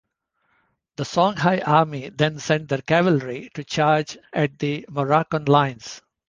[0.95, 6.01] The Songhai army then sent their cavalry to charge at the Moroccan lines.